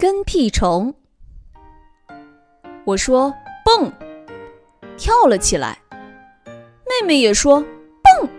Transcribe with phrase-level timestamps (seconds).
[0.00, 0.94] 跟屁虫。
[2.86, 3.92] 我说蹦，
[4.96, 5.76] 跳了起来。
[6.46, 8.30] 妹妹也说蹦，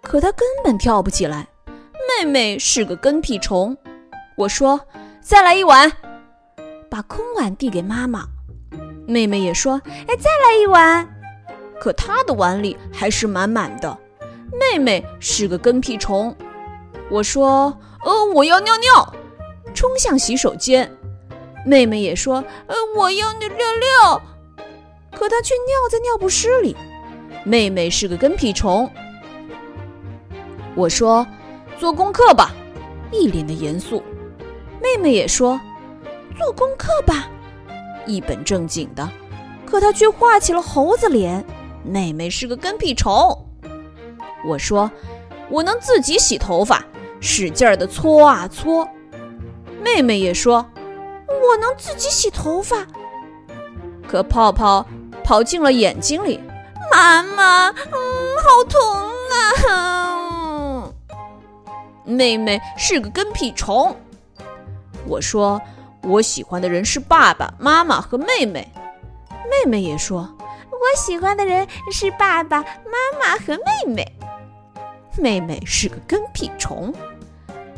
[0.00, 1.48] 可她根本跳不起来。
[2.16, 3.76] 妹妹是个跟屁虫。
[4.36, 4.80] 我说
[5.20, 5.90] 再来一碗，
[6.88, 8.24] 把空碗递给妈妈。
[9.08, 11.08] 妹妹也说哎，再来一碗。
[11.80, 13.98] 可她的碗里还是满满的。
[14.52, 16.32] 妹妹是个跟屁虫。
[17.10, 19.14] 我说呃，我要尿尿。
[19.90, 20.88] 冲向洗手间，
[21.66, 22.36] 妹妹也说
[22.68, 24.22] ：“呃，我要尿尿尿。”
[25.10, 26.76] 可她却尿在尿不湿里。
[27.42, 28.88] 妹妹是个跟屁虫。
[30.76, 31.26] 我说
[31.76, 32.54] ：“做功课吧。”
[33.10, 34.00] 一脸的严肃。
[34.80, 35.60] 妹妹也说
[36.38, 37.28] ：“做功课吧。”
[38.06, 39.10] 一本正经的。
[39.66, 41.44] 可她却画起了猴子脸。
[41.82, 43.36] 妹妹是个跟屁虫。
[44.46, 44.88] 我说
[45.50, 46.84] ：“我能自己洗头发，
[47.18, 48.88] 使劲儿的搓啊搓。”
[49.82, 50.70] 妹妹也说
[51.26, 52.86] ：“我能自己洗头发。”
[54.06, 54.86] 可泡泡
[55.22, 56.40] 跑进了眼睛里，
[56.92, 57.74] 妈妈，嗯，
[58.42, 58.80] 好疼
[59.68, 60.92] 啊！
[62.04, 63.96] 妹妹是个跟屁虫。
[65.06, 65.60] 我说
[66.02, 68.70] ：“我喜欢的人是爸爸妈妈和妹妹。”
[69.48, 70.28] 妹妹也说
[70.70, 74.04] ：“我喜欢的人是爸爸妈妈和妹妹。”
[75.18, 76.92] 妹妹是个跟屁虫。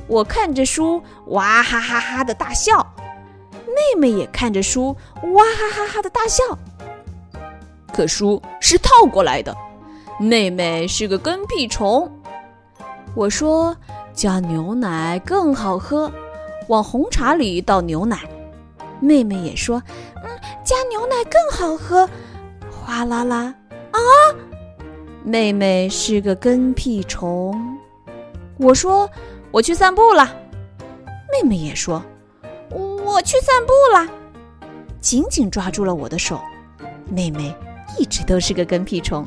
[0.09, 2.85] 我看着书，哇哈哈哈的大笑；
[3.67, 4.97] 妹妹也看着书，
[5.33, 6.43] 哇哈哈哈的大笑。
[7.93, 9.57] 可书是套过来的，
[10.19, 12.11] 妹妹是个跟屁虫。
[13.15, 13.75] 我说
[14.13, 16.11] 加牛奶更好喝，
[16.69, 18.19] 往红茶里倒牛奶。
[19.01, 19.83] 妹妹也说，
[20.17, 20.31] 嗯，
[20.65, 22.09] 加牛奶更好喝。
[22.71, 23.55] 哗啦啦
[23.93, 24.01] 啊！
[25.25, 27.79] 妹妹是个跟屁虫。
[28.59, 29.09] 我说。
[29.53, 30.35] 我去散步了，
[31.31, 32.03] 妹妹也说
[32.73, 34.09] ：“我去散步了。”
[34.99, 36.41] 紧紧抓住了我的手。
[37.11, 37.55] 妹妹
[37.99, 39.27] 一直都是个跟屁虫。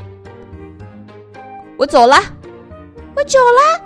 [1.78, 2.18] 我走了，
[3.16, 3.84] 我走了。